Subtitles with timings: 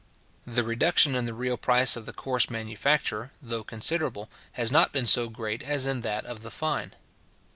[0.47, 5.05] The reduction in the real price of the coarse manufacture, though considerable, has not been
[5.05, 6.95] so great as in that of the fine.